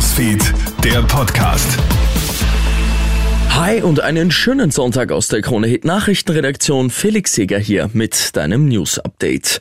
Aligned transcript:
Newsfeed, 0.00 0.54
der 0.82 1.02
Podcast. 1.02 1.76
Hi 3.50 3.82
und 3.82 4.00
einen 4.00 4.30
schönen 4.30 4.70
Sonntag 4.70 5.12
aus 5.12 5.28
der 5.28 5.42
Krone 5.42 5.66
Hit 5.66 5.84
Nachrichtenredaktion. 5.84 6.88
Felix 6.88 7.34
Seger 7.34 7.58
hier 7.58 7.90
mit 7.92 8.34
deinem 8.34 8.64
News 8.64 8.98
Update. 8.98 9.60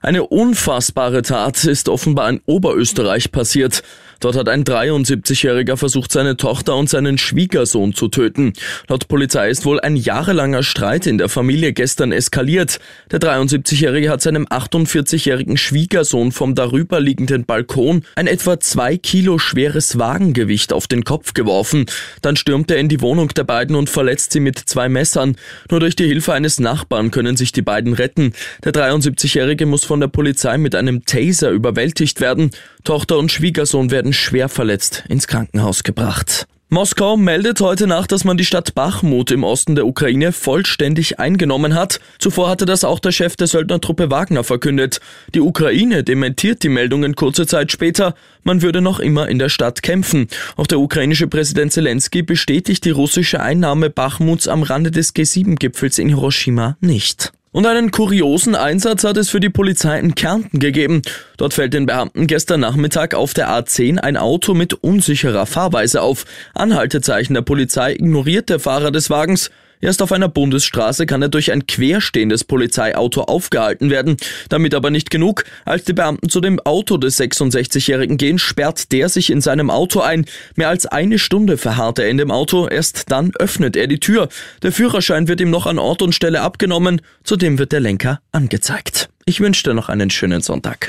Eine 0.00 0.22
unfassbare 0.26 1.20
Tat 1.20 1.64
ist 1.64 1.90
offenbar 1.90 2.30
in 2.30 2.40
Oberösterreich 2.46 3.30
passiert. 3.30 3.82
Dort 4.24 4.36
hat 4.36 4.48
ein 4.48 4.64
73-Jähriger 4.64 5.76
versucht, 5.76 6.10
seine 6.10 6.38
Tochter 6.38 6.76
und 6.76 6.88
seinen 6.88 7.18
Schwiegersohn 7.18 7.92
zu 7.92 8.08
töten. 8.08 8.54
Laut 8.88 9.06
Polizei 9.06 9.50
ist 9.50 9.66
wohl 9.66 9.80
ein 9.80 9.96
jahrelanger 9.96 10.62
Streit 10.62 11.06
in 11.06 11.18
der 11.18 11.28
Familie 11.28 11.74
gestern 11.74 12.10
eskaliert. 12.10 12.80
Der 13.10 13.20
73-Jährige 13.20 14.08
hat 14.08 14.22
seinem 14.22 14.46
48-jährigen 14.46 15.58
Schwiegersohn 15.58 16.32
vom 16.32 16.54
darüberliegenden 16.54 17.44
Balkon 17.44 18.06
ein 18.14 18.26
etwa 18.26 18.58
zwei 18.58 18.96
Kilo 18.96 19.36
schweres 19.36 19.98
Wagengewicht 19.98 20.72
auf 20.72 20.86
den 20.86 21.04
Kopf 21.04 21.34
geworfen. 21.34 21.84
Dann 22.22 22.36
stürmt 22.36 22.70
er 22.70 22.78
in 22.78 22.88
die 22.88 23.02
Wohnung 23.02 23.28
der 23.28 23.44
beiden 23.44 23.76
und 23.76 23.90
verletzt 23.90 24.32
sie 24.32 24.40
mit 24.40 24.58
zwei 24.58 24.88
Messern. 24.88 25.36
Nur 25.70 25.80
durch 25.80 25.96
die 25.96 26.06
Hilfe 26.06 26.32
eines 26.32 26.58
Nachbarn 26.58 27.10
können 27.10 27.36
sich 27.36 27.52
die 27.52 27.60
beiden 27.60 27.92
retten. 27.92 28.32
Der 28.64 28.72
73-jährige 28.72 29.66
muss 29.66 29.84
von 29.84 30.00
der 30.00 30.08
Polizei 30.08 30.56
mit 30.56 30.74
einem 30.74 31.04
Taser 31.04 31.50
überwältigt 31.50 32.22
werden. 32.22 32.52
Tochter 32.84 33.18
und 33.18 33.30
Schwiegersohn 33.30 33.90
werden 33.90 34.13
schwer 34.14 34.48
verletzt 34.48 35.04
ins 35.08 35.26
Krankenhaus 35.26 35.82
gebracht. 35.82 36.46
Moskau 36.70 37.16
meldet 37.16 37.60
heute 37.60 37.86
nach, 37.86 38.08
dass 38.08 38.24
man 38.24 38.36
die 38.36 38.44
Stadt 38.44 38.74
Bachmut 38.74 39.30
im 39.30 39.44
Osten 39.44 39.76
der 39.76 39.86
Ukraine 39.86 40.32
vollständig 40.32 41.20
eingenommen 41.20 41.74
hat. 41.74 42.00
Zuvor 42.18 42.48
hatte 42.48 42.64
das 42.64 42.82
auch 42.82 42.98
der 42.98 43.12
Chef 43.12 43.36
der 43.36 43.46
Söldnertruppe 43.46 44.10
Wagner 44.10 44.42
verkündet. 44.42 45.00
Die 45.34 45.40
Ukraine 45.40 46.02
dementiert 46.02 46.64
die 46.64 46.68
Meldungen 46.70 47.14
kurze 47.14 47.46
Zeit 47.46 47.70
später. 47.70 48.16
Man 48.42 48.60
würde 48.60 48.80
noch 48.80 48.98
immer 48.98 49.28
in 49.28 49.38
der 49.38 49.50
Stadt 49.50 49.84
kämpfen. 49.84 50.26
Auch 50.56 50.66
der 50.66 50.80
ukrainische 50.80 51.28
Präsident 51.28 51.72
Zelensky 51.72 52.22
bestätigt 52.22 52.84
die 52.84 52.90
russische 52.90 53.40
Einnahme 53.40 53.88
Bachmuts 53.88 54.48
am 54.48 54.64
Rande 54.64 54.90
des 54.90 55.14
G7-Gipfels 55.14 55.98
in 55.98 56.08
Hiroshima 56.08 56.76
nicht. 56.80 57.32
Und 57.54 57.66
einen 57.66 57.92
kuriosen 57.92 58.56
Einsatz 58.56 59.04
hat 59.04 59.16
es 59.16 59.30
für 59.30 59.38
die 59.38 59.48
Polizei 59.48 60.00
in 60.00 60.16
Kärnten 60.16 60.58
gegeben. 60.58 61.02
Dort 61.36 61.54
fällt 61.54 61.72
den 61.72 61.86
Beamten 61.86 62.26
gestern 62.26 62.58
Nachmittag 62.58 63.14
auf 63.14 63.32
der 63.32 63.48
A10 63.48 63.98
ein 63.98 64.16
Auto 64.16 64.54
mit 64.54 64.74
unsicherer 64.74 65.46
Fahrweise 65.46 66.02
auf. 66.02 66.24
Anhaltezeichen 66.52 67.32
der 67.32 67.42
Polizei 67.42 67.92
ignoriert 67.92 68.48
der 68.50 68.58
Fahrer 68.58 68.90
des 68.90 69.08
Wagens. 69.08 69.52
Erst 69.84 70.00
auf 70.00 70.12
einer 70.12 70.28
Bundesstraße 70.28 71.04
kann 71.04 71.20
er 71.20 71.28
durch 71.28 71.52
ein 71.52 71.66
querstehendes 71.66 72.42
Polizeiauto 72.42 73.20
aufgehalten 73.24 73.90
werden. 73.90 74.16
Damit 74.48 74.74
aber 74.74 74.88
nicht 74.88 75.10
genug. 75.10 75.44
Als 75.66 75.84
die 75.84 75.92
Beamten 75.92 76.30
zu 76.30 76.40
dem 76.40 76.58
Auto 76.58 76.96
des 76.96 77.20
66-Jährigen 77.20 78.16
gehen, 78.16 78.38
sperrt 78.38 78.92
der 78.92 79.10
sich 79.10 79.28
in 79.28 79.42
seinem 79.42 79.68
Auto 79.68 80.00
ein. 80.00 80.24
Mehr 80.56 80.70
als 80.70 80.86
eine 80.86 81.18
Stunde 81.18 81.58
verharrt 81.58 81.98
er 81.98 82.08
in 82.08 82.16
dem 82.16 82.30
Auto. 82.30 82.66
Erst 82.66 83.10
dann 83.10 83.32
öffnet 83.38 83.76
er 83.76 83.86
die 83.86 84.00
Tür. 84.00 84.28
Der 84.62 84.72
Führerschein 84.72 85.28
wird 85.28 85.42
ihm 85.42 85.50
noch 85.50 85.66
an 85.66 85.78
Ort 85.78 86.00
und 86.00 86.14
Stelle 86.14 86.40
abgenommen. 86.40 87.02
Zudem 87.22 87.58
wird 87.58 87.72
der 87.72 87.80
Lenker 87.80 88.20
angezeigt. 88.32 89.10
Ich 89.26 89.40
wünsche 89.40 89.64
dir 89.64 89.74
noch 89.74 89.90
einen 89.90 90.08
schönen 90.08 90.40
Sonntag. 90.40 90.88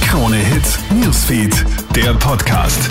Krone 0.00 0.36
Hits, 0.36 0.80
Newsfeed, 1.00 1.64
der 1.94 2.12
Podcast. 2.14 2.90